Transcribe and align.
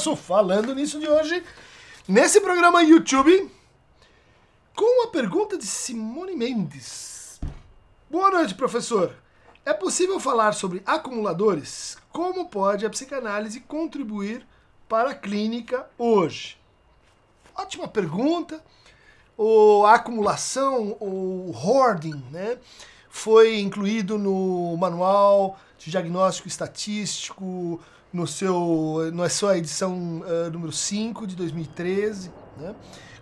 nosso 0.00 0.16
Falando 0.16 0.74
Nisso 0.74 0.98
de 0.98 1.06
hoje, 1.06 1.44
nesse 2.08 2.40
programa 2.40 2.82
YouTube, 2.82 3.50
com 4.74 5.04
a 5.04 5.08
pergunta 5.08 5.58
de 5.58 5.66
Simone 5.66 6.34
Mendes. 6.34 7.38
Boa 8.10 8.30
noite, 8.30 8.54
professor. 8.54 9.14
É 9.62 9.74
possível 9.74 10.18
falar 10.18 10.52
sobre 10.52 10.82
acumuladores? 10.86 11.98
Como 12.10 12.48
pode 12.48 12.86
a 12.86 12.88
psicanálise 12.88 13.60
contribuir 13.60 14.46
para 14.88 15.10
a 15.10 15.14
clínica 15.14 15.86
hoje? 15.98 16.56
Ótima 17.54 17.86
pergunta. 17.86 18.64
O, 19.36 19.84
a 19.84 19.96
acumulação, 19.96 20.96
o 20.98 21.52
hoarding, 21.54 22.24
né, 22.30 22.56
foi 23.10 23.60
incluído 23.60 24.16
no 24.16 24.78
manual 24.78 25.58
de 25.76 25.90
diagnóstico 25.90 26.48
estatístico, 26.48 27.78
no 28.12 28.26
seu, 28.26 29.10
na 29.12 29.28
sua 29.28 29.58
edição 29.58 30.22
uh, 30.22 30.50
número 30.50 30.72
5 30.72 31.26
de 31.26 31.36
2013, 31.36 32.30
né, 32.56 32.74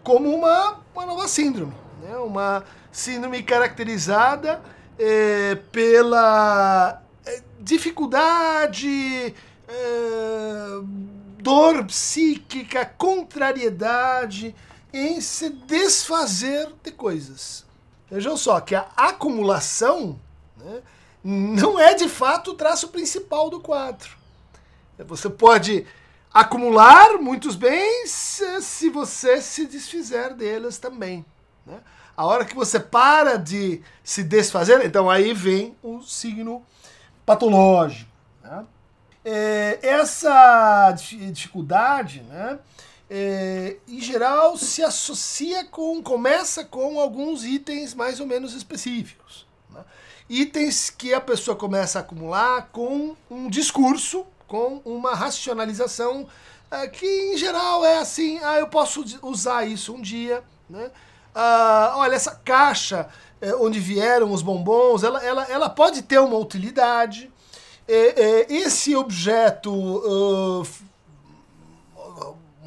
como 0.03 0.35
uma, 0.35 0.81
uma 0.95 1.07
nova 1.07 1.29
síndrome. 1.29 1.75
Né, 2.03 2.17
uma 2.17 2.65
síndrome 2.93 3.43
caracterizada 3.43 4.63
eh, 4.99 5.57
pela 5.71 7.03
eh, 7.27 7.43
dificuldade, 7.61 9.35
dor 11.39 11.85
psíquica, 11.85 12.85
contrariedade 12.85 14.55
em 14.93 15.21
se 15.21 15.51
desfazer 15.51 16.73
de 16.83 16.91
coisas. 16.93 17.65
Vejam 18.11 18.37
só 18.37 18.61
que 18.61 18.75
a 18.75 18.87
acumulação 18.97 20.19
né, 20.57 20.83
não 21.23 21.79
é 21.79 21.95
de 21.95 22.09
fato 22.09 22.53
o 22.53 22.55
traço 22.55 22.89
principal 22.89 23.51
do 23.51 23.61
quadro. 23.61 24.11
Você 25.05 25.29
pode 25.31 25.87
acumular 26.33 27.19
muitos 27.19 27.57
bens 27.57 28.43
se 28.61 28.89
você 28.91 29.41
se 29.41 29.67
desfizer 29.67 30.35
deles 30.35 30.79
também. 30.79 31.25
Né? 31.67 31.79
A 32.17 32.27
hora 32.27 32.45
que 32.45 32.55
você 32.55 32.81
para 32.81 33.37
de 33.37 33.81
se 34.03 34.23
desfazer, 34.23 34.85
então 34.85 35.09
aí 35.09 35.33
vem 35.33 35.77
o 35.83 36.03
signo 36.03 36.63
patológico. 37.25 38.11
Né? 38.43 38.65
É, 39.25 39.79
essa 39.83 40.93
dificuldade, 40.93 42.23
né, 42.23 42.59
é, 43.11 43.77
em 43.87 44.01
geral, 44.01 44.57
se 44.57 44.83
associa 44.83 45.65
com, 45.65 46.03
começa 46.03 46.65
com 46.65 46.99
alguns 46.99 47.45
itens 47.45 47.95
mais 47.95 48.21
ou 48.21 48.27
menos 48.27 48.55
específicos. 48.55 49.47
Né? 49.71 49.85
Itens 50.29 50.91
que 50.91 51.15
a 51.15 51.21
pessoa 51.21 51.57
começa 51.57 51.99
a 51.99 52.03
acumular 52.03 52.69
com 52.73 53.17
um 53.31 53.49
discurso, 53.49 54.27
com 54.49 54.81
uma 54.85 55.15
racionalização 55.15 56.27
é, 56.71 56.89
que 56.89 57.07
em 57.07 57.37
geral 57.37 57.85
é 57.85 57.99
assim, 57.99 58.41
ah, 58.43 58.59
eu 58.59 58.67
posso 58.67 59.05
usar 59.23 59.65
isso 59.67 59.95
um 59.95 60.01
dia, 60.01 60.43
né? 60.69 60.91
Ah, 61.35 61.95
olha, 61.97 62.15
essa 62.15 62.35
caixa 62.35 63.09
é, 63.41 63.55
onde 63.55 63.79
vieram 63.79 64.33
os 64.33 64.43
bombons, 64.43 65.03
ela, 65.03 65.25
ela, 65.25 65.45
ela 65.45 65.71
pode 65.71 66.03
ter 66.03 66.19
uma 66.19 66.37
utilidade. 66.37 67.31
Esse 68.51 68.95
objeto 68.95 69.73
uh, 69.73 70.63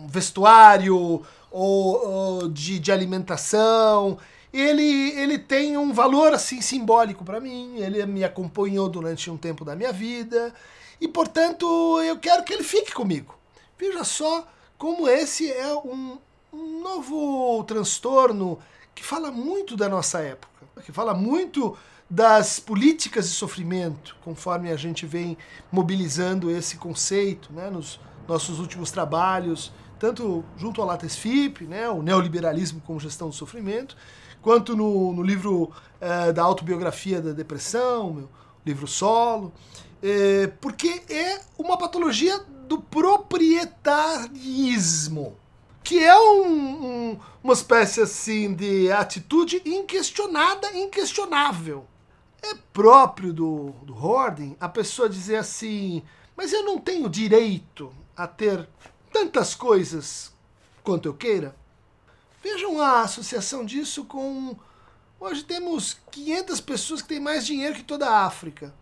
vestuário 0.08 1.24
ou, 1.52 2.48
de, 2.48 2.80
de 2.80 2.92
alimentação, 2.92 4.18
ele, 4.52 5.12
ele 5.12 5.38
tem 5.38 5.78
um 5.78 5.94
valor 5.94 6.34
assim 6.34 6.60
simbólico 6.60 7.24
para 7.24 7.40
mim, 7.40 7.76
ele 7.78 8.04
me 8.08 8.24
acompanhou 8.24 8.90
durante 8.90 9.30
um 9.30 9.38
tempo 9.38 9.64
da 9.64 9.76
minha 9.76 9.94
vida 9.94 10.52
e, 11.02 11.08
portanto, 11.08 11.66
eu 12.04 12.20
quero 12.20 12.44
que 12.44 12.54
ele 12.54 12.64
fique 12.64 12.94
comigo. 12.94 13.36
Veja 13.78 14.04
só 14.04 14.48
como 14.78 15.10
esse 15.10 15.52
é 15.52 15.74
um, 15.76 16.20
um 16.54 16.82
novo 16.82 17.64
transtorno 17.64 18.60
que 18.94 19.04
fala 19.04 19.32
muito 19.32 19.76
da 19.76 19.90
nossa 19.90 20.20
época, 20.20 20.64
que 20.86 20.92
fala 20.92 21.16
muito 21.16 21.76
das 22.08 22.60
políticas 22.60 23.30
de 23.30 23.34
sofrimento, 23.34 24.16
conforme 24.24 24.70
a 24.72 24.76
gente 24.76 25.08
vem 25.08 25.36
mobilizando 25.72 26.52
esse 26.52 26.78
conceito 26.78 27.52
né, 27.52 27.70
nos 27.72 28.00
nossos 28.28 28.60
últimos 28.60 28.92
trabalhos, 28.92 29.72
tanto 29.98 30.46
junto 30.56 30.82
ao 30.82 30.88
Lattes 30.88 31.16
FIP, 31.16 31.66
né, 31.66 31.90
o 31.90 32.04
neoliberalismo 32.04 32.82
como 32.86 33.00
gestão 33.00 33.30
do 33.30 33.36
sofrimento, 33.36 33.96
quanto 34.42 34.76
no, 34.76 35.14
no 35.14 35.24
livro 35.24 35.72
eh, 36.00 36.32
da 36.32 36.44
autobiografia 36.44 37.22
da 37.22 37.32
depressão, 37.32 38.14
meu 38.14 38.30
livro 38.66 38.88
solo, 38.88 39.52
eh, 40.02 40.52
porque 40.60 41.04
é 41.10 41.40
uma 41.58 41.78
patologia 41.78 42.40
do 42.68 42.82
proprietarismo, 42.82 45.38
que 45.84 46.04
é 46.04 46.18
um, 46.18 46.46
um, 46.46 47.20
uma 47.44 47.54
espécie 47.54 48.02
assim 48.02 48.54
de 48.54 48.92
atitude 48.92 49.62
inquestionada, 49.66 50.72
inquestionável. 50.78 51.86
É 52.42 52.56
próprio 52.74 53.34
do, 53.34 53.72
do 53.84 53.94
Horden 53.94 54.56
a 54.60 54.70
pessoa 54.70 55.10
dizer 55.10 55.36
assim, 55.36 56.02
mas 56.36 56.52
eu 56.54 56.64
não 56.64 56.80
tenho 56.80 57.10
direito 57.10 57.94
a 58.16 58.26
ter 58.26 58.68
tantas 59.12 59.54
coisas 59.54 60.34
quanto 60.84 61.08
eu 61.08 61.14
queira. 61.14 61.56
Vejam 62.42 62.82
a 62.82 63.02
associação 63.02 63.64
disso 63.64 64.06
com. 64.06 64.56
Hoje 65.20 65.44
temos 65.44 65.98
500 66.10 66.62
pessoas 66.62 67.02
que 67.02 67.10
têm 67.10 67.20
mais 67.20 67.46
dinheiro 67.46 67.76
que 67.76 67.84
toda 67.84 68.10
a 68.10 68.26
África. 68.26 68.74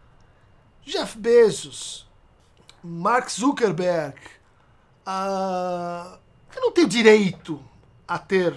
Jeff 0.85 1.17
Bezos, 1.17 2.07
Mark 2.83 3.29
Zuckerberg. 3.29 4.17
Uh, 5.05 6.17
eu 6.55 6.61
não 6.61 6.71
tenho 6.71 6.87
direito 6.87 7.63
a 8.07 8.17
ter 8.17 8.55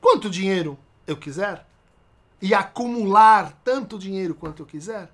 quanto 0.00 0.30
dinheiro 0.30 0.78
eu 1.06 1.16
quiser 1.16 1.66
e 2.40 2.54
acumular 2.54 3.52
tanto 3.64 3.98
dinheiro 3.98 4.34
quanto 4.34 4.62
eu 4.62 4.66
quiser. 4.66 5.10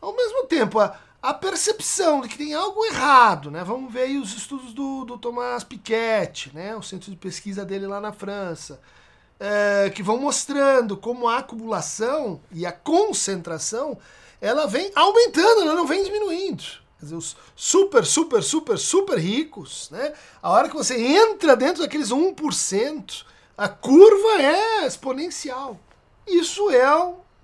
Ao 0.00 0.14
mesmo 0.14 0.46
tempo, 0.46 0.80
a, 0.80 0.98
a 1.20 1.32
percepção 1.32 2.20
de 2.20 2.28
que 2.28 2.38
tem 2.38 2.54
algo 2.54 2.84
errado, 2.84 3.50
né? 3.50 3.62
Vamos 3.62 3.92
ver 3.92 4.18
os 4.18 4.34
estudos 4.34 4.72
do, 4.72 5.04
do 5.04 5.18
Thomas 5.18 5.62
Piketty, 5.62 6.52
né? 6.54 6.74
O 6.74 6.82
centro 6.82 7.10
de 7.10 7.16
pesquisa 7.16 7.64
dele 7.64 7.86
lá 7.86 8.00
na 8.00 8.12
França, 8.12 8.80
é, 9.38 9.90
que 9.90 10.02
vão 10.02 10.18
mostrando 10.18 10.96
como 10.96 11.28
a 11.28 11.38
acumulação 11.38 12.40
e 12.50 12.66
a 12.66 12.72
concentração 12.72 13.98
ela 14.42 14.66
vem 14.66 14.90
aumentando, 14.96 15.62
ela 15.62 15.74
não 15.74 15.86
vem 15.86 16.02
diminuindo. 16.02 16.64
Quer 16.98 17.06
dizer, 17.06 17.14
os 17.14 17.36
super, 17.54 18.04
super, 18.04 18.42
super, 18.42 18.76
super 18.76 19.16
ricos, 19.16 19.88
né? 19.90 20.12
A 20.42 20.50
hora 20.50 20.68
que 20.68 20.74
você 20.74 21.00
entra 21.00 21.54
dentro 21.54 21.82
daqueles 21.82 22.08
1%, 22.08 23.24
a 23.56 23.68
curva 23.68 24.42
é 24.42 24.84
exponencial. 24.84 25.78
Isso 26.26 26.68
é 26.70 26.92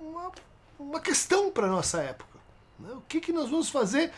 uma, 0.00 0.32
uma 0.76 1.00
questão 1.00 1.50
para 1.50 1.68
nossa 1.68 2.00
época. 2.00 2.38
Né? 2.80 2.90
O 2.92 3.02
que, 3.02 3.20
que 3.20 3.32
nós 3.32 3.48
vamos 3.48 3.70
fazer 3.70 4.12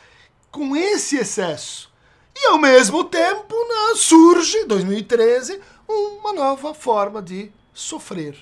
com 0.51 0.75
esse 0.75 1.19
excesso? 1.19 1.93
E 2.35 2.47
ao 2.47 2.59
mesmo 2.59 3.05
tempo 3.05 3.55
né, 3.55 3.95
surge, 3.97 4.65
2013, 4.65 5.61
uma 5.87 6.33
nova 6.33 6.73
forma 6.73 7.21
de 7.21 7.53
sofrer. 7.75 8.35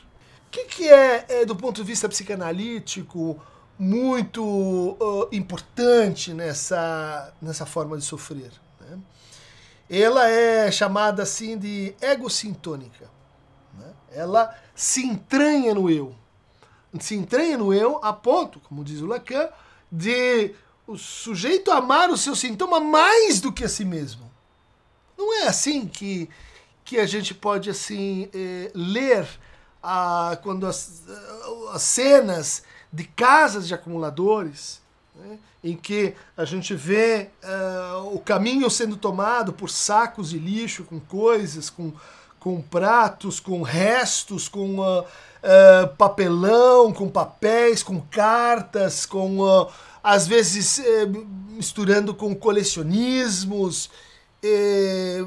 O 0.47 0.51
que, 0.51 0.65
que 0.65 0.89
é, 0.89 1.27
é, 1.29 1.45
do 1.45 1.57
ponto 1.57 1.77
de 1.77 1.83
vista 1.83 2.09
psicanalítico, 2.09 3.41
muito 3.79 4.43
uh, 4.43 5.29
importante 5.31 6.35
nessa, 6.35 7.33
nessa 7.41 7.65
forma 7.65 7.97
de 7.97 8.05
sofrer? 8.05 8.51
Né? 8.81 8.99
Ela 9.89 10.29
é 10.29 10.71
chamada 10.71 11.23
assim 11.23 11.57
de 11.57 11.95
egocintônica. 12.01 13.09
Né? 13.79 13.93
Ela 14.13 14.55
se 14.75 15.05
entranha 15.05 15.75
no 15.75 15.89
eu. 15.89 16.15
Se 16.99 17.15
entranha 17.15 17.57
no 17.57 17.73
eu 17.73 18.01
a 18.03 18.13
ponto, 18.13 18.59
como 18.61 18.83
diz 18.83 19.01
o 19.01 19.07
Lacan, 19.07 19.49
de 19.91 20.55
o 20.87 20.97
sujeito 20.97 21.71
amar 21.71 22.11
o 22.11 22.17
seu 22.17 22.35
sintoma 22.35 22.81
mais 22.81 23.41
do 23.41 23.53
que 23.53 23.63
a 23.63 23.69
si 23.69 23.85
mesmo. 23.85 24.29
Não 25.17 25.43
é 25.43 25.49
assim 25.49 25.87
que, 25.87 26.29
que 26.85 26.99
a 26.99 27.07
gente 27.07 27.35
pode 27.35 27.69
assim 27.69 28.31
eh, 28.33 28.71
ler 28.75 29.29
ah, 29.83 30.39
quando 30.43 30.67
as, 30.67 31.05
as 31.73 31.83
cenas 31.83 32.63
de 32.93 33.05
casas 33.05 33.67
de 33.67 33.75
acumuladores, 33.75 34.81
né, 35.15 35.39
em 35.63 35.77
que 35.77 36.15
a 36.37 36.45
gente 36.45 36.75
vê 36.75 37.29
uh, 37.43 38.15
o 38.15 38.21
caminho 38.21 38.71
sendo 38.71 38.97
tomado 38.97 39.53
por 39.53 39.69
sacos 39.69 40.31
de 40.31 40.39
lixo 40.39 40.85
com 40.85 41.01
coisas, 41.01 41.69
com, 41.69 41.93
com 42.39 42.61
pratos, 42.63 43.41
com 43.41 43.63
restos, 43.63 44.49
com 44.49 44.79
uh, 44.79 45.01
uh, 45.03 45.97
papelão, 45.97 46.93
com 46.93 47.09
papéis, 47.09 47.83
com 47.83 48.01
cartas, 48.01 49.05
com 49.05 49.41
uh, 49.41 49.69
às 50.03 50.27
vezes 50.27 50.79
uh, 50.79 51.27
misturando 51.51 52.15
com 52.15 52.35
colecionismos. 52.35 53.91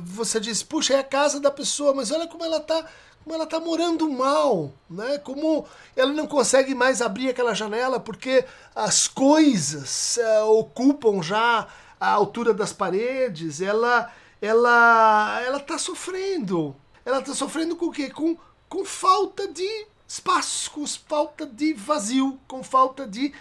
Você 0.03 0.39
diz, 0.39 0.63
puxa, 0.63 0.93
é 0.93 0.99
a 0.99 1.03
casa 1.03 1.39
da 1.39 1.51
pessoa, 1.51 1.93
mas 1.93 2.11
olha 2.11 2.27
como 2.27 2.43
ela 2.43 2.57
está 2.57 2.85
como 3.23 3.35
ela 3.35 3.43
está 3.43 3.59
morando 3.59 4.09
mal, 4.09 4.71
né? 4.89 5.19
Como 5.19 5.65
ela 5.95 6.11
não 6.11 6.25
consegue 6.25 6.73
mais 6.73 7.03
abrir 7.03 7.29
aquela 7.29 7.53
janela 7.53 7.99
porque 7.99 8.43
as 8.75 9.07
coisas 9.07 10.17
ocupam 10.47 11.21
já 11.21 11.67
a 11.99 12.09
altura 12.09 12.51
das 12.51 12.73
paredes. 12.73 13.61
Ela 13.61 14.11
ela 14.41 15.39
ela 15.45 15.59
tá 15.59 15.77
sofrendo. 15.77 16.75
Ela 17.05 17.21
tá 17.21 17.33
sofrendo 17.33 17.75
com 17.75 17.87
o 17.87 17.91
quê? 17.91 18.09
Com, 18.09 18.35
com 18.67 18.85
falta 18.85 19.47
de 19.47 19.87
espaço, 20.07 20.71
com 20.71 20.85
falta 20.85 21.45
de 21.45 21.73
vazio, 21.73 22.39
com 22.47 22.63
falta 22.63 23.07
de 23.07 23.33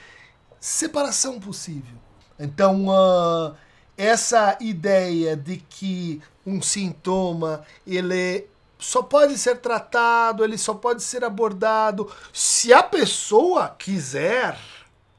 separação 0.59 1.41
possível. 1.41 1.97
Então, 2.39 2.87
uh, 2.87 3.55
essa 4.01 4.57
ideia 4.61 5.37
de 5.37 5.59
que 5.59 6.23
um 6.47 6.63
sintoma 6.63 7.63
ele 7.87 8.47
só 8.79 9.03
pode 9.03 9.37
ser 9.37 9.59
tratado, 9.59 10.43
ele 10.43 10.57
só 10.57 10.73
pode 10.73 11.03
ser 11.03 11.23
abordado 11.23 12.11
se 12.33 12.73
a 12.73 12.83
pessoa 12.83 13.69
quiser. 13.69 14.59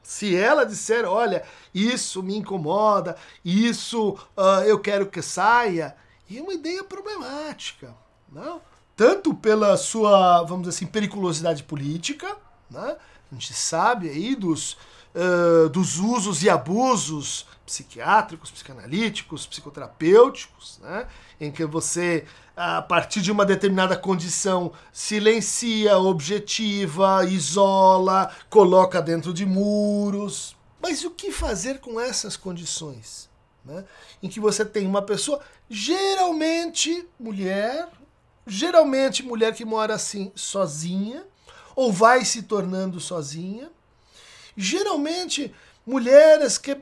Se 0.02 0.36
ela 0.36 0.66
disser, 0.66 1.04
olha, 1.04 1.44
isso 1.72 2.24
me 2.24 2.36
incomoda, 2.36 3.16
isso 3.44 4.18
uh, 4.36 4.64
eu 4.66 4.80
quero 4.80 5.06
que 5.06 5.22
saia, 5.22 5.96
é 6.28 6.40
uma 6.40 6.52
ideia 6.52 6.82
problemática. 6.82 7.94
Não? 8.32 8.60
Tanto 8.96 9.32
pela 9.32 9.76
sua, 9.76 10.42
vamos 10.42 10.66
dizer 10.66 10.76
assim, 10.76 10.86
periculosidade 10.86 11.62
política, 11.62 12.36
né? 12.68 12.96
a 13.30 13.34
gente 13.34 13.54
sabe 13.54 14.10
aí 14.10 14.34
dos, 14.34 14.76
uh, 15.14 15.68
dos 15.68 15.98
usos 16.00 16.42
e 16.42 16.50
abusos 16.50 17.46
psiquiátricos, 17.64 18.50
psicanalíticos, 18.50 19.46
psicoterapêuticos, 19.46 20.78
né? 20.82 21.06
em 21.40 21.50
que 21.50 21.64
você, 21.64 22.24
a 22.56 22.82
partir 22.82 23.20
de 23.20 23.30
uma 23.30 23.44
determinada 23.44 23.96
condição, 23.96 24.72
silencia, 24.92 25.96
objetiva, 25.98 27.24
isola, 27.24 28.34
coloca 28.50 29.00
dentro 29.00 29.32
de 29.32 29.46
muros. 29.46 30.56
Mas 30.80 31.04
o 31.04 31.10
que 31.10 31.30
fazer 31.30 31.78
com 31.78 32.00
essas 32.00 32.36
condições? 32.36 33.30
Né? 33.64 33.84
Em 34.22 34.28
que 34.28 34.40
você 34.40 34.64
tem 34.64 34.86
uma 34.86 35.02
pessoa, 35.02 35.40
geralmente 35.70 37.06
mulher, 37.18 37.88
geralmente 38.46 39.22
mulher 39.22 39.54
que 39.54 39.64
mora 39.64 39.94
assim 39.94 40.32
sozinha, 40.34 41.24
ou 41.74 41.92
vai 41.92 42.24
se 42.24 42.42
tornando 42.42 43.00
sozinha, 43.00 43.70
geralmente 44.56 45.54
mulheres 45.86 46.58
que 46.58 46.76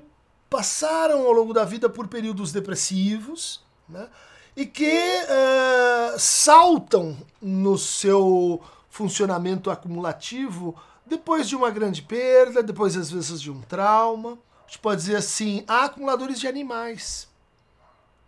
passaram 0.50 1.24
ao 1.24 1.32
longo 1.32 1.54
da 1.54 1.64
vida 1.64 1.88
por 1.88 2.08
períodos 2.08 2.50
depressivos, 2.50 3.62
né? 3.88 4.08
e 4.56 4.66
que 4.66 4.92
uh, 4.92 6.18
saltam 6.18 7.16
no 7.40 7.78
seu 7.78 8.60
funcionamento 8.90 9.70
acumulativo 9.70 10.74
depois 11.06 11.48
de 11.48 11.56
uma 11.56 11.70
grande 11.70 12.02
perda, 12.02 12.62
depois 12.62 12.96
às 12.96 13.10
vezes 13.10 13.40
de 13.40 13.50
um 13.50 13.60
trauma. 13.62 14.32
A 14.32 14.66
gente 14.66 14.80
pode 14.80 15.00
dizer 15.00 15.16
assim, 15.16 15.64
há 15.66 15.84
acumuladores 15.84 16.38
de 16.38 16.48
animais 16.48 17.28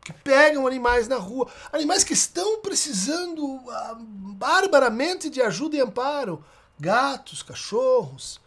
que 0.05 0.13
pegam 0.13 0.67
animais 0.67 1.07
na 1.07 1.17
rua, 1.17 1.49
animais 1.73 2.03
que 2.03 2.13
estão 2.13 2.61
precisando 2.61 3.45
uh, 3.45 3.97
barbaramente 3.99 5.29
de 5.29 5.41
ajuda 5.41 5.77
e 5.77 5.81
amparo, 5.81 6.45
gatos, 6.79 7.43
cachorros. 7.43 8.41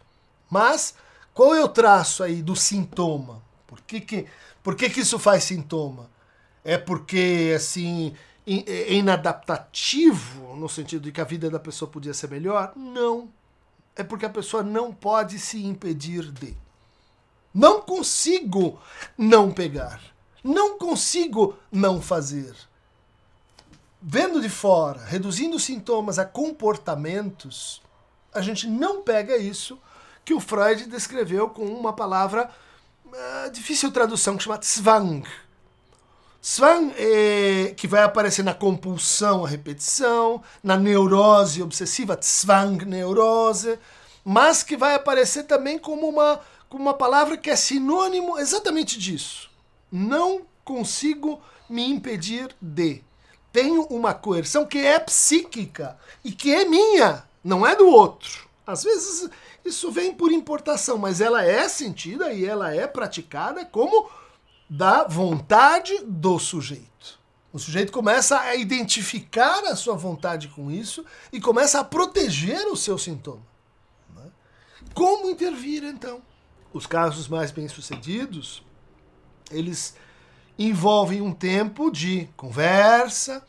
Mas 0.50 0.94
qual 1.32 1.54
é 1.54 1.62
o 1.62 1.68
traço 1.68 2.22
aí 2.22 2.42
do 2.42 2.56
sintoma? 2.56 3.45
Por 3.76 3.82
que, 3.82 4.00
que, 4.00 4.26
por 4.62 4.74
que, 4.74 4.88
que 4.88 5.00
isso 5.00 5.18
faz 5.18 5.44
sintoma? 5.44 6.10
É 6.64 6.78
porque, 6.78 7.52
assim, 7.54 8.14
é 8.46 8.94
inadaptativo, 8.94 10.56
no 10.56 10.68
sentido 10.68 11.02
de 11.02 11.12
que 11.12 11.20
a 11.20 11.24
vida 11.24 11.50
da 11.50 11.58
pessoa 11.58 11.90
podia 11.90 12.14
ser 12.14 12.30
melhor? 12.30 12.72
Não. 12.74 13.28
É 13.94 14.02
porque 14.02 14.26
a 14.26 14.30
pessoa 14.30 14.62
não 14.62 14.92
pode 14.92 15.38
se 15.38 15.64
impedir 15.64 16.30
de. 16.32 16.56
Não 17.52 17.80
consigo 17.80 18.80
não 19.16 19.52
pegar. 19.52 20.00
Não 20.42 20.78
consigo 20.78 21.56
não 21.70 22.00
fazer. 22.00 22.54
Vendo 24.00 24.40
de 24.40 24.48
fora, 24.48 25.04
reduzindo 25.04 25.58
sintomas 25.58 26.18
a 26.18 26.24
comportamentos, 26.24 27.82
a 28.32 28.40
gente 28.40 28.68
não 28.68 29.02
pega 29.02 29.36
isso 29.36 29.78
que 30.24 30.34
o 30.34 30.40
Freud 30.40 30.86
descreveu 30.86 31.48
com 31.48 31.64
uma 31.64 31.92
palavra 31.92 32.50
uh, 33.12 33.50
difícil 33.50 33.90
tradução 33.90 34.36
que 34.36 34.44
chama 34.44 34.60
Zwang. 34.62 35.24
Zwang 36.44 36.94
é, 36.96 37.74
que 37.76 37.88
vai 37.88 38.02
aparecer 38.02 38.44
na 38.44 38.54
compulsão 38.54 39.44
à 39.44 39.48
repetição, 39.48 40.42
na 40.62 40.76
neurose 40.76 41.62
obsessiva, 41.62 42.18
Zwang 42.22 42.84
neurose, 42.84 43.78
mas 44.24 44.62
que 44.62 44.76
vai 44.76 44.94
aparecer 44.94 45.44
também 45.44 45.78
como 45.78 46.08
uma, 46.08 46.40
como 46.68 46.82
uma 46.82 46.94
palavra 46.94 47.36
que 47.36 47.50
é 47.50 47.56
sinônimo 47.56 48.38
exatamente 48.38 48.98
disso. 48.98 49.50
Não 49.90 50.42
consigo 50.64 51.40
me 51.68 51.84
impedir 51.84 52.54
de. 52.60 53.02
Tenho 53.52 53.82
uma 53.84 54.12
coerção 54.12 54.66
que 54.66 54.78
é 54.78 54.98
psíquica 54.98 55.98
e 56.22 56.30
que 56.30 56.54
é 56.54 56.64
minha, 56.64 57.24
não 57.42 57.66
é 57.66 57.74
do 57.74 57.88
outro. 57.88 58.46
Às 58.66 58.84
vezes 58.84 59.30
isso 59.66 59.90
vem 59.90 60.14
por 60.14 60.32
importação, 60.32 60.98
mas 60.98 61.20
ela 61.20 61.44
é 61.44 61.68
sentida 61.68 62.32
e 62.32 62.44
ela 62.44 62.74
é 62.74 62.86
praticada 62.86 63.64
como 63.64 64.08
da 64.68 65.04
vontade 65.04 65.98
do 66.04 66.38
sujeito. 66.38 67.18
O 67.52 67.58
sujeito 67.58 67.92
começa 67.92 68.38
a 68.38 68.54
identificar 68.54 69.60
a 69.64 69.76
sua 69.76 69.96
vontade 69.96 70.48
com 70.48 70.70
isso 70.70 71.04
e 71.32 71.40
começa 71.40 71.80
a 71.80 71.84
proteger 71.84 72.66
o 72.66 72.76
seu 72.76 72.98
sintoma. 72.98 73.46
Né? 74.14 74.24
Como 74.92 75.30
intervir 75.30 75.82
então? 75.84 76.20
Os 76.72 76.86
casos 76.86 77.28
mais 77.28 77.50
bem-sucedidos, 77.50 78.62
eles 79.50 79.94
envolvem 80.58 81.22
um 81.22 81.32
tempo 81.32 81.90
de 81.90 82.28
conversa, 82.36 83.42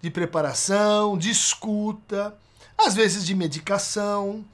de 0.00 0.10
preparação, 0.10 1.18
de 1.18 1.30
escuta, 1.30 2.36
às 2.76 2.94
vezes 2.94 3.26
de 3.26 3.34
medicação, 3.34 4.44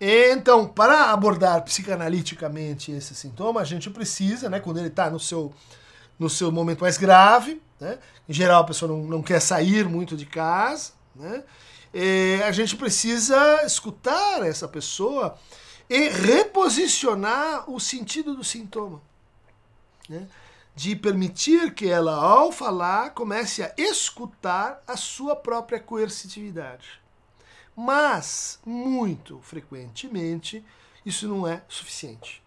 então, 0.00 0.66
para 0.66 1.12
abordar 1.12 1.62
psicanaliticamente 1.62 2.92
esse 2.92 3.14
sintoma, 3.14 3.60
a 3.60 3.64
gente 3.64 3.88
precisa, 3.90 4.50
né, 4.50 4.60
quando 4.60 4.78
ele 4.78 4.88
está 4.88 5.08
no 5.08 5.20
seu, 5.20 5.52
no 6.18 6.28
seu 6.28 6.50
momento 6.50 6.80
mais 6.80 6.98
grave, 6.98 7.62
né, 7.80 7.98
em 8.28 8.32
geral 8.32 8.62
a 8.62 8.66
pessoa 8.66 8.90
não, 8.90 9.04
não 9.04 9.22
quer 9.22 9.40
sair 9.40 9.88
muito 9.88 10.16
de 10.16 10.26
casa, 10.26 10.92
né, 11.14 11.42
a 12.46 12.50
gente 12.50 12.76
precisa 12.76 13.62
escutar 13.64 14.44
essa 14.44 14.66
pessoa 14.66 15.38
e 15.88 16.08
reposicionar 16.08 17.70
o 17.70 17.78
sentido 17.78 18.34
do 18.34 18.42
sintoma. 18.42 19.00
Né, 20.08 20.26
de 20.74 20.96
permitir 20.96 21.72
que 21.72 21.88
ela, 21.88 22.16
ao 22.16 22.50
falar, 22.50 23.10
comece 23.10 23.62
a 23.62 23.72
escutar 23.78 24.82
a 24.86 24.96
sua 24.96 25.36
própria 25.36 25.78
coercitividade. 25.78 27.00
Mas, 27.76 28.58
muito 28.64 29.40
frequentemente, 29.42 30.64
isso 31.04 31.28
não 31.28 31.46
é 31.46 31.62
suficiente. 31.68 32.42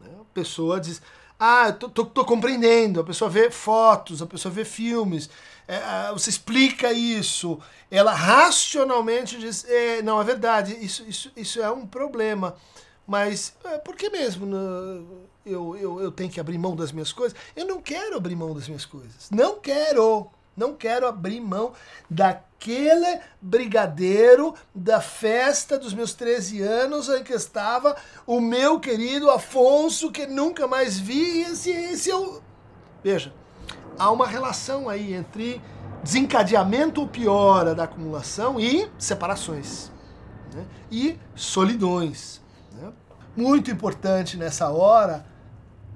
Né? 0.00 0.10
A 0.20 0.24
pessoa 0.32 0.80
diz, 0.80 1.02
ah, 1.38 1.72
tô, 1.72 1.88
tô, 1.88 2.04
tô, 2.04 2.24
compreendendo. 2.24 3.00
A 3.00 3.04
pessoa 3.04 3.30
vê 3.30 3.50
fotos, 3.50 4.20
a 4.20 4.26
pessoa 4.26 4.52
vê 4.52 4.64
filmes, 4.64 5.30
é, 5.66 6.12
você 6.12 6.30
explica 6.30 6.92
isso. 6.92 7.60
Ela 7.90 8.12
racionalmente 8.12 9.38
diz, 9.38 9.64
é, 9.68 10.02
não, 10.02 10.20
é 10.20 10.24
verdade, 10.24 10.76
isso, 10.84 11.04
isso, 11.06 11.30
isso 11.36 11.62
é 11.62 11.70
um 11.70 11.86
problema. 11.86 12.56
Mas 13.06 13.54
é, 13.64 13.78
por 13.78 13.96
que 13.96 14.10
mesmo 14.10 14.46
né, 14.46 15.04
eu, 15.46 15.76
eu, 15.76 16.00
eu 16.00 16.12
tenho 16.12 16.30
que 16.30 16.40
abrir 16.40 16.58
mão 16.58 16.76
das 16.76 16.92
minhas 16.92 17.12
coisas? 17.12 17.38
Eu 17.56 17.66
não 17.66 17.80
quero 17.80 18.16
abrir 18.16 18.36
mão 18.36 18.54
das 18.54 18.68
minhas 18.68 18.84
coisas. 18.84 19.30
Não 19.30 19.58
quero. 19.58 20.30
Não 20.58 20.74
quero 20.74 21.06
abrir 21.06 21.40
mão 21.40 21.72
daquele 22.10 23.20
brigadeiro 23.40 24.56
da 24.74 25.00
festa 25.00 25.78
dos 25.78 25.94
meus 25.94 26.14
13 26.14 26.60
anos 26.62 27.08
em 27.08 27.22
que 27.22 27.32
estava 27.32 27.96
o 28.26 28.40
meu 28.40 28.80
querido 28.80 29.30
Afonso, 29.30 30.10
que 30.10 30.26
nunca 30.26 30.66
mais 30.66 30.98
vi. 30.98 31.42
Esse, 31.42 31.70
esse 31.70 32.10
eu. 32.10 32.42
Veja, 33.04 33.32
há 33.96 34.10
uma 34.10 34.26
relação 34.26 34.88
aí 34.88 35.14
entre 35.14 35.62
desencadeamento 36.02 37.02
ou 37.02 37.06
piora 37.06 37.72
da 37.72 37.84
acumulação 37.84 38.58
e 38.58 38.90
separações. 38.98 39.92
Né? 40.52 40.66
E 40.90 41.18
solidões. 41.36 42.40
Né? 42.72 42.92
Muito 43.36 43.70
importante 43.70 44.36
nessa 44.36 44.70
hora, 44.70 45.24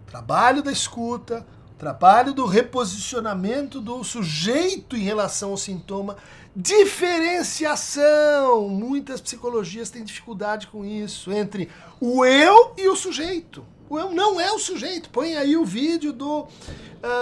trabalho 0.07 0.63
da 0.63 0.71
escuta, 0.71 1.45
trabalho 1.83 2.33
do 2.33 2.47
reposicionamento 2.47 3.81
do 3.81 4.05
sujeito 4.05 4.95
em 4.95 5.03
relação 5.03 5.51
ao 5.51 5.57
sintoma, 5.57 6.17
diferenciação. 6.55 8.69
Muitas 8.69 9.21
psicologias 9.21 9.91
têm 9.91 10.05
dificuldade 10.05 10.69
com 10.69 10.85
isso 10.85 11.33
entre 11.33 11.69
o 12.01 12.25
eu 12.25 12.73
e 12.79 12.87
o 12.87 12.95
sujeito. 12.95 13.67
O 13.91 13.99
eu 13.99 14.13
não 14.13 14.41
é 14.41 14.53
o 14.53 14.61
sujeito. 14.61 15.11
Põe 15.11 15.35
aí 15.35 15.57
o 15.57 15.65
vídeo 15.65 16.13
do 16.13 16.43
uh, 16.43 16.49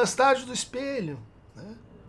estágio 0.05 0.45
do 0.45 0.53
espelho. 0.53 1.19
Né? 1.57 1.65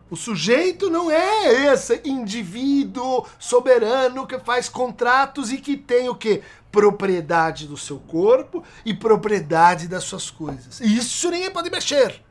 O 0.09 0.17
sujeito 0.17 0.89
não 0.89 1.09
é 1.09 1.71
esse 1.71 2.01
indivíduo 2.03 3.25
soberano 3.39 4.27
que 4.27 4.37
faz 4.39 4.67
contratos 4.67 5.53
e 5.53 5.57
que 5.57 5.77
tem 5.77 6.09
o 6.09 6.15
quê? 6.15 6.41
Propriedade 6.69 7.65
do 7.65 7.77
seu 7.77 7.97
corpo 7.97 8.61
e 8.83 8.93
propriedade 8.93 9.87
das 9.87 10.03
suas 10.03 10.29
coisas. 10.29 10.81
Isso 10.81 11.31
ninguém 11.31 11.49
pode 11.49 11.69
mexer 11.69 12.21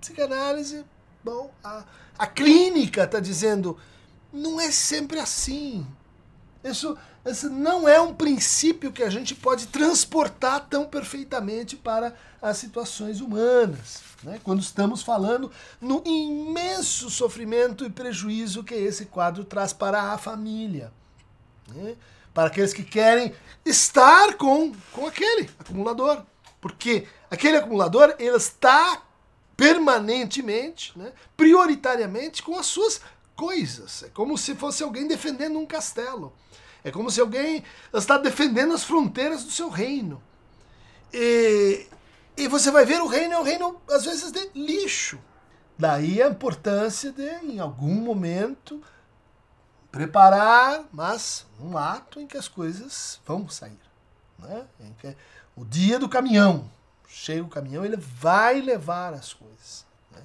psicanálise 0.00 0.84
Bom, 1.22 1.52
a, 1.62 1.84
a 2.18 2.26
clínica 2.26 3.04
está 3.04 3.20
dizendo, 3.20 3.76
não 4.32 4.60
é 4.60 4.70
sempre 4.70 5.18
assim. 5.18 5.86
Isso, 6.64 6.96
esse 7.24 7.48
não 7.48 7.88
é 7.88 8.00
um 8.00 8.14
princípio 8.14 8.92
que 8.92 9.02
a 9.02 9.10
gente 9.10 9.34
pode 9.34 9.66
transportar 9.66 10.66
tão 10.68 10.86
perfeitamente 10.86 11.76
para 11.76 12.14
as 12.40 12.56
situações 12.56 13.20
humanas. 13.20 14.00
Né? 14.22 14.40
Quando 14.42 14.60
estamos 14.60 15.02
falando 15.02 15.52
no 15.80 16.02
imenso 16.06 17.10
sofrimento 17.10 17.84
e 17.84 17.90
prejuízo 17.90 18.64
que 18.64 18.74
esse 18.74 19.06
quadro 19.06 19.44
traz 19.44 19.72
para 19.72 20.12
a 20.12 20.18
família. 20.18 20.90
Né? 21.68 21.96
Para 22.32 22.48
aqueles 22.48 22.72
que 22.72 22.82
querem 22.82 23.34
estar 23.64 24.34
com, 24.34 24.72
com 24.92 25.06
aquele 25.06 25.50
acumulador. 25.58 26.22
Porque 26.60 27.06
aquele 27.30 27.56
acumulador 27.56 28.14
ele 28.18 28.36
está 28.36 29.02
permanentemente, 29.60 30.98
né, 30.98 31.12
prioritariamente 31.36 32.42
com 32.42 32.58
as 32.58 32.64
suas 32.64 33.02
coisas. 33.36 34.04
É 34.04 34.08
como 34.08 34.38
se 34.38 34.54
fosse 34.54 34.82
alguém 34.82 35.06
defendendo 35.06 35.58
um 35.58 35.66
castelo. 35.66 36.32
É 36.82 36.90
como 36.90 37.10
se 37.10 37.20
alguém 37.20 37.62
está 37.92 38.16
defendendo 38.16 38.72
as 38.72 38.82
fronteiras 38.82 39.44
do 39.44 39.50
seu 39.50 39.68
reino. 39.68 40.22
E, 41.12 41.86
e 42.38 42.48
você 42.48 42.70
vai 42.70 42.86
ver 42.86 43.02
o 43.02 43.06
reino 43.06 43.34
é 43.34 43.38
um 43.38 43.42
reino, 43.42 43.78
às 43.90 44.06
vezes, 44.06 44.32
de 44.32 44.50
lixo. 44.54 45.20
Daí 45.78 46.22
a 46.22 46.28
importância 46.28 47.12
de, 47.12 47.28
em 47.44 47.60
algum 47.60 47.96
momento, 47.96 48.82
preparar, 49.92 50.88
mas 50.90 51.44
um 51.60 51.76
ato 51.76 52.18
em 52.18 52.26
que 52.26 52.38
as 52.38 52.48
coisas 52.48 53.20
vão 53.26 53.46
sair. 53.46 53.78
Né? 54.38 54.64
o 55.54 55.66
dia 55.66 55.98
do 55.98 56.08
caminhão. 56.08 56.70
Chega 57.12 57.42
o 57.42 57.48
caminhão, 57.48 57.84
ele 57.84 57.96
vai 57.96 58.60
levar 58.60 59.12
as 59.12 59.32
coisas. 59.34 59.84
Né? 60.12 60.22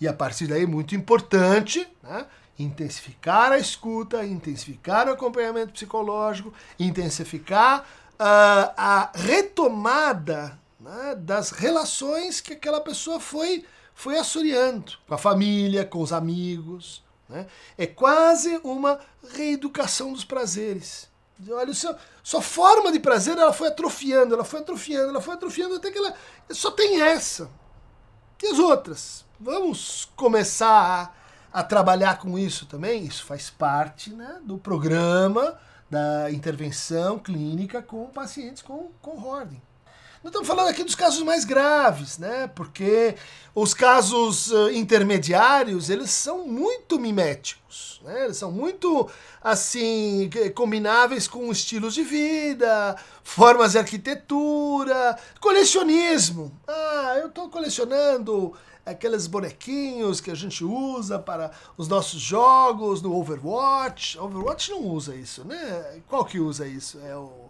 E 0.00 0.06
a 0.06 0.12
partir 0.12 0.46
daí, 0.46 0.66
muito 0.66 0.94
importante, 0.94 1.88
né? 2.02 2.26
intensificar 2.58 3.52
a 3.52 3.58
escuta, 3.58 4.24
intensificar 4.24 5.08
o 5.08 5.12
acompanhamento 5.12 5.72
psicológico, 5.72 6.52
intensificar 6.78 7.80
uh, 7.80 8.72
a 8.76 9.10
retomada 9.14 10.58
né, 10.78 11.14
das 11.16 11.50
relações 11.50 12.40
que 12.40 12.52
aquela 12.52 12.80
pessoa 12.80 13.18
foi, 13.18 13.64
foi 13.94 14.18
assoreando 14.18 14.92
com 15.06 15.14
a 15.14 15.18
família, 15.18 15.84
com 15.84 16.02
os 16.02 16.12
amigos. 16.12 17.02
Né? 17.28 17.46
É 17.78 17.86
quase 17.86 18.60
uma 18.62 19.00
reeducação 19.34 20.12
dos 20.12 20.24
prazeres. 20.24 21.09
Olha, 21.50 21.72
seu, 21.72 21.94
sua 22.22 22.42
forma 22.42 22.92
de 22.92 22.98
prazer 22.98 23.38
ela 23.38 23.52
foi 23.52 23.68
atrofiando, 23.68 24.34
ela 24.34 24.44
foi 24.44 24.60
atrofiando, 24.60 25.10
ela 25.10 25.20
foi 25.20 25.34
atrofiando 25.34 25.76
até 25.76 25.90
que 25.90 25.98
ela 25.98 26.14
só 26.50 26.70
tem 26.70 27.00
essa. 27.00 27.50
E 28.42 28.46
as 28.46 28.58
outras? 28.58 29.24
Vamos 29.38 30.08
começar 30.16 31.16
a 31.52 31.62
trabalhar 31.62 32.18
com 32.18 32.38
isso 32.38 32.66
também. 32.66 33.04
Isso 33.04 33.24
faz 33.24 33.50
parte 33.50 34.10
né, 34.10 34.38
do 34.42 34.58
programa 34.58 35.58
da 35.90 36.30
intervenção 36.30 37.18
clínica 37.18 37.82
com 37.82 38.06
pacientes 38.06 38.62
com, 38.62 38.90
com 39.02 39.18
Hording. 39.18 39.60
Nós 40.22 40.32
estamos 40.32 40.48
falando 40.48 40.68
aqui 40.68 40.84
dos 40.84 40.94
casos 40.94 41.22
mais 41.22 41.46
graves, 41.46 42.18
né? 42.18 42.46
Porque 42.48 43.14
os 43.54 43.72
casos 43.72 44.52
uh, 44.52 44.70
intermediários, 44.70 45.88
eles 45.88 46.10
são 46.10 46.46
muito 46.46 46.98
miméticos, 46.98 48.02
né? 48.04 48.26
Eles 48.26 48.36
são 48.36 48.52
muito, 48.52 49.08
assim, 49.42 50.28
combináveis 50.54 51.26
com 51.26 51.50
estilos 51.50 51.94
de 51.94 52.02
vida, 52.02 52.96
formas 53.24 53.72
de 53.72 53.78
arquitetura, 53.78 55.18
colecionismo. 55.40 56.52
Ah, 56.68 57.16
eu 57.18 57.28
estou 57.28 57.48
colecionando 57.48 58.52
aqueles 58.84 59.26
bonequinhos 59.26 60.20
que 60.20 60.30
a 60.30 60.34
gente 60.34 60.62
usa 60.62 61.18
para 61.18 61.50
os 61.78 61.88
nossos 61.88 62.20
jogos 62.20 63.00
no 63.00 63.16
Overwatch. 63.16 64.18
Overwatch 64.18 64.70
não 64.70 64.82
usa 64.82 65.14
isso, 65.14 65.46
né? 65.46 66.02
Qual 66.06 66.26
que 66.26 66.38
usa 66.38 66.68
isso? 66.68 67.00
É 67.00 67.16
o. 67.16 67.48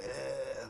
É, 0.00 0.66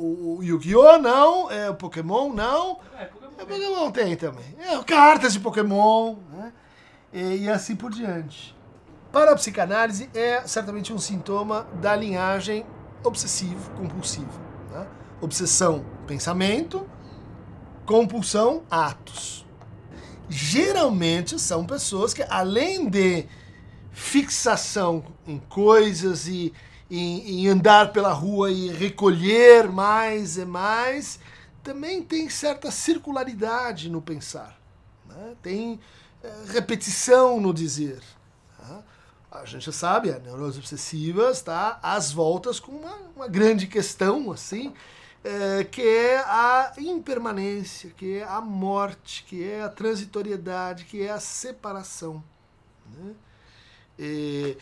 o 0.00 0.42
Yu-Gi-Oh! 0.42 0.98
não, 0.98 1.50
é 1.50 1.68
o 1.70 1.74
Pokémon 1.74 2.32
não. 2.32 2.78
É, 2.98 3.04
Pokémon, 3.04 3.32
é, 3.38 3.44
Pokémon 3.44 3.90
tem 3.90 4.16
também. 4.16 4.56
É, 4.58 4.82
cartas 4.84 5.32
de 5.32 5.40
Pokémon, 5.40 6.16
né? 6.32 6.52
E, 7.12 7.44
e 7.44 7.48
assim 7.48 7.76
por 7.76 7.90
diante. 7.90 8.56
Para 9.12 9.32
a 9.32 9.34
psicanálise, 9.34 10.08
é 10.14 10.42
certamente 10.46 10.92
um 10.92 10.98
sintoma 10.98 11.66
da 11.80 11.96
linhagem 11.96 12.64
obsessivo-compulsiva. 13.02 14.40
Né? 14.70 14.86
Obsessão, 15.20 15.84
pensamento, 16.06 16.88
compulsão, 17.84 18.62
atos. 18.70 19.44
Geralmente 20.28 21.38
são 21.40 21.66
pessoas 21.66 22.14
que, 22.14 22.22
além 22.28 22.88
de 22.88 23.26
fixação 23.90 25.04
em 25.26 25.38
coisas 25.38 26.28
e 26.28 26.52
em, 26.90 27.42
em 27.42 27.48
andar 27.48 27.92
pela 27.92 28.12
rua 28.12 28.50
e 28.50 28.68
recolher 28.68 29.68
mais 29.68 30.36
e 30.36 30.44
mais, 30.44 31.20
também 31.62 32.02
tem 32.02 32.28
certa 32.28 32.70
circularidade 32.70 33.88
no 33.88 34.02
pensar. 34.02 34.58
Né? 35.06 35.36
Tem 35.40 35.80
é, 36.22 36.32
repetição 36.52 37.40
no 37.40 37.54
dizer. 37.54 38.02
Né? 38.58 38.82
A 39.30 39.44
gente 39.44 39.72
sabe, 39.72 40.10
a 40.10 40.18
neurose 40.18 40.58
obsessiva 40.58 41.30
está 41.30 41.78
às 41.82 42.10
voltas 42.10 42.58
com 42.58 42.72
uma, 42.72 42.96
uma 43.14 43.28
grande 43.28 43.66
questão, 43.68 44.32
assim, 44.32 44.74
é, 45.22 45.62
que 45.64 45.82
é 45.82 46.18
a 46.18 46.72
impermanência, 46.78 47.90
que 47.96 48.18
é 48.18 48.24
a 48.24 48.40
morte, 48.40 49.22
que 49.24 49.48
é 49.48 49.62
a 49.62 49.68
transitoriedade, 49.68 50.86
que 50.86 51.02
é 51.02 51.10
a 51.10 51.20
separação. 51.20 52.24
Né? 52.96 53.14
E 53.98 54.56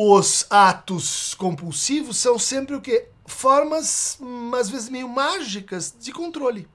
os 0.00 0.46
atos 0.48 1.34
compulsivos 1.34 2.18
são 2.18 2.38
sempre 2.38 2.76
o 2.76 2.80
que? 2.80 3.06
Formas, 3.26 4.16
às 4.56 4.70
vezes, 4.70 4.88
meio 4.88 5.08
mágicas 5.08 5.92
de 5.98 6.12
controle. 6.12 6.68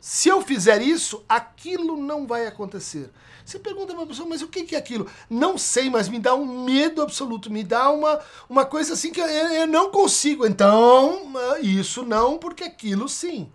Se 0.00 0.30
eu 0.30 0.40
fizer 0.40 0.80
isso, 0.80 1.22
aquilo 1.28 1.94
não 1.94 2.26
vai 2.26 2.46
acontecer. 2.46 3.10
Você 3.44 3.58
pergunta 3.58 3.92
para 3.92 4.00
uma 4.00 4.06
pessoa, 4.06 4.26
mas 4.26 4.40
o 4.40 4.48
que 4.48 4.74
é 4.74 4.78
aquilo? 4.78 5.06
Não 5.28 5.58
sei, 5.58 5.90
mas 5.90 6.08
me 6.08 6.18
dá 6.18 6.34
um 6.34 6.64
medo 6.64 7.02
absoluto, 7.02 7.52
me 7.52 7.62
dá 7.62 7.90
uma, 7.90 8.18
uma 8.48 8.64
coisa 8.64 8.94
assim 8.94 9.12
que 9.12 9.20
eu, 9.20 9.26
eu 9.26 9.66
não 9.66 9.90
consigo. 9.90 10.46
Então, 10.46 11.34
isso 11.60 12.02
não, 12.02 12.38
porque 12.38 12.64
aquilo 12.64 13.10
sim. 13.10 13.52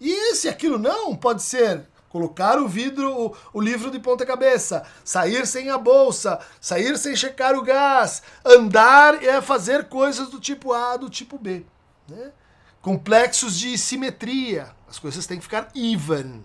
E 0.00 0.34
se 0.34 0.48
aquilo 0.48 0.78
não, 0.78 1.14
pode 1.14 1.42
ser 1.42 1.86
colocar 2.08 2.58
o 2.58 2.68
vidro, 2.68 3.10
o, 3.12 3.36
o, 3.52 3.60
livro 3.60 3.90
de 3.90 3.98
ponta 3.98 4.24
cabeça, 4.24 4.84
sair 5.04 5.46
sem 5.46 5.70
a 5.70 5.78
bolsa, 5.78 6.38
sair 6.60 6.96
sem 6.98 7.14
checar 7.14 7.54
o 7.54 7.62
gás, 7.62 8.22
andar 8.44 9.22
é 9.22 9.40
fazer 9.40 9.84
coisas 9.84 10.28
do 10.28 10.40
tipo 10.40 10.72
A, 10.72 10.96
do 10.96 11.10
tipo 11.10 11.38
B. 11.38 11.64
Né? 12.08 12.32
Complexos 12.80 13.58
de 13.58 13.76
simetria, 13.76 14.68
as 14.88 14.98
coisas 14.98 15.26
têm 15.26 15.38
que 15.38 15.44
ficar 15.44 15.68
even. 15.74 16.42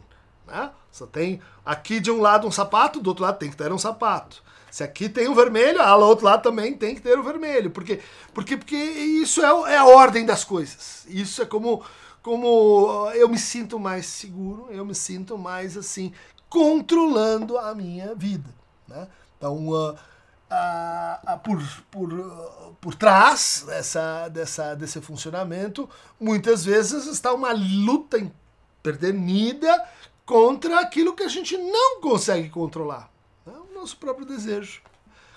Né? 0.48 0.72
Só 0.92 1.06
tem 1.06 1.42
aqui 1.66 2.00
de 2.00 2.12
um 2.12 2.20
lado 2.20 2.48
um 2.48 2.52
sapato, 2.52 3.00
do 3.00 3.08
outro 3.08 3.24
lado 3.24 3.38
tem 3.38 3.50
que 3.50 3.58
ter 3.58 3.72
um 3.72 3.78
sapato. 3.78 4.44
Se 4.72 4.86
aqui 4.86 5.10
tem 5.10 5.28
o 5.28 5.36
vermelho, 5.36 5.82
ah, 5.82 5.96
lá 5.96 6.06
outro 6.06 6.26
lado 6.26 6.42
também 6.42 6.74
tem 6.74 6.96
que 6.96 7.02
ter 7.02 7.20
o 7.20 7.24
vermelho. 7.24 7.72
Porque, 7.72 8.00
porque, 8.34 8.56
porque 8.56 8.76
isso 8.76 9.42
é, 9.42 9.74
é 9.74 9.78
a 9.78 9.86
ordem 9.86 10.26
das 10.26 10.46
coisas. 10.46 11.06
Isso 11.10 11.42
é 11.42 11.46
como, 11.46 11.84
como 12.22 13.10
eu 13.14 13.28
me 13.28 13.38
sinto 13.38 13.80
mais 13.80 14.06
seguro, 14.06 14.68
eu 14.70 14.86
me 14.86 14.94
sinto 14.94 15.38
mais 15.38 15.76
assim, 15.76 16.14
controlando 16.50 17.58
a 17.58 17.74
minha 17.74 18.14
vida. 18.14 18.50
Né? 18.88 19.08
Então, 19.38 19.70
uh, 19.70 19.94
uh, 19.94 21.34
uh, 21.34 21.40
por, 21.44 21.62
por, 21.90 22.76
por 22.80 22.96
trás 22.96 23.64
dessa, 23.66 24.28
dessa, 24.28 24.76
desse 24.76 25.02
funcionamento, 25.02 25.90
muitas 26.20 26.64
vezes 26.64 27.08
está 27.08 27.34
uma 27.34 27.54
luta 27.54 28.18
empedernida 28.20 29.88
contra 30.26 30.80
aquilo 30.80 31.16
que 31.16 31.24
a 31.24 31.28
gente 31.28 31.58
não 31.58 32.02
consegue 32.02 32.50
controlar. 32.50 33.10
É 33.48 33.50
o 33.50 33.74
nosso 33.74 33.98
próprio 33.98 34.26
desejo. 34.26 34.82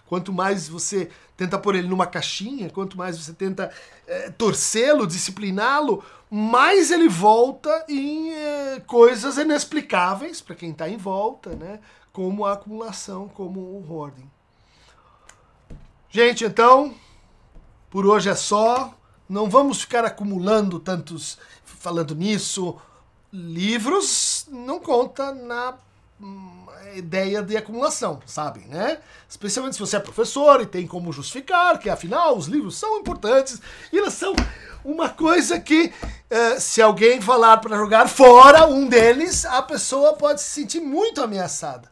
Quanto 0.06 0.32
mais 0.32 0.68
você 0.68 1.10
tenta 1.36 1.58
pôr 1.58 1.74
ele 1.74 1.88
numa 1.88 2.06
caixinha, 2.06 2.70
quanto 2.70 2.96
mais 2.96 3.18
você 3.18 3.32
tenta 3.32 3.72
é, 4.06 4.30
torcê-lo, 4.30 5.06
discipliná-lo, 5.06 6.04
mais 6.30 6.90
ele 6.90 7.08
volta 7.08 7.84
em 7.88 8.32
é, 8.32 8.82
coisas 8.86 9.38
inexplicáveis 9.38 10.40
para 10.40 10.54
quem 10.54 10.70
está 10.70 10.88
em 10.88 10.96
volta, 10.96 11.50
né? 11.56 11.80
como 12.12 12.44
a 12.44 12.52
acumulação, 12.52 13.28
como 13.28 13.60
o 13.60 13.84
hoarding. 13.88 14.30
Gente, 16.08 16.44
então, 16.44 16.94
por 17.90 18.06
hoje 18.06 18.28
é 18.28 18.34
só. 18.34 18.94
Não 19.28 19.48
vamos 19.48 19.80
ficar 19.80 20.04
acumulando 20.04 20.78
tantos 20.78 21.38
falando 21.64 22.14
nisso 22.14 22.78
livros 23.34 24.46
não 24.48 24.78
conta 24.78 25.34
na 25.34 25.74
ideia 26.94 27.42
de 27.42 27.56
acumulação, 27.56 28.20
sabe, 28.26 28.60
né? 28.68 28.98
Especialmente 29.28 29.74
se 29.74 29.80
você 29.80 29.96
é 29.96 30.00
professor 30.00 30.60
e 30.60 30.66
tem 30.66 30.86
como 30.86 31.12
justificar 31.12 31.78
que 31.78 31.90
afinal 31.90 32.36
os 32.36 32.46
livros 32.46 32.76
são 32.76 32.98
importantes 32.98 33.60
e 33.92 33.98
eles 33.98 34.14
são 34.14 34.34
uma 34.84 35.08
coisa 35.08 35.58
que, 35.58 35.86
uh, 35.86 36.60
se 36.60 36.82
alguém 36.82 37.20
falar 37.20 37.56
para 37.56 37.76
jogar 37.76 38.08
fora 38.08 38.66
um 38.66 38.86
deles, 38.86 39.44
a 39.44 39.62
pessoa 39.62 40.12
pode 40.12 40.40
se 40.40 40.50
sentir 40.50 40.80
muito 40.80 41.22
ameaçada. 41.22 41.90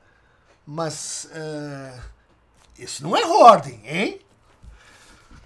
Mas 0.66 1.28
uh, 1.32 2.00
isso 2.78 3.02
não 3.02 3.16
é 3.16 3.24
ordem, 3.24 3.80
hein? 3.84 4.20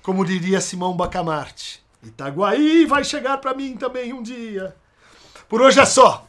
Como 0.02 0.24
diria 0.24 0.60
Simão 0.60 0.96
Bacamarte. 0.96 1.84
Itaguaí 2.02 2.84
vai 2.84 3.04
chegar 3.04 3.38
para 3.38 3.54
mim 3.54 3.76
também 3.76 4.12
um 4.12 4.22
dia. 4.22 4.76
Por 5.48 5.62
hoje 5.62 5.80
é 5.80 5.86
só. 5.86 6.25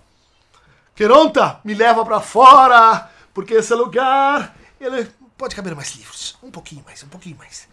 Queronta, 0.97 1.59
me 1.63 1.75
leva 1.75 2.03
para 2.03 2.19
fora, 2.19 3.07
porque 3.31 3.53
esse 3.53 3.71
lugar 3.75 4.55
ele 4.81 5.07
pode 5.37 5.55
caber 5.55 5.75
mais 5.75 5.95
livros. 5.95 6.35
Um 6.41 6.49
pouquinho 6.49 6.83
mais, 6.83 7.03
um 7.03 7.07
pouquinho 7.07 7.37
mais. 7.37 7.67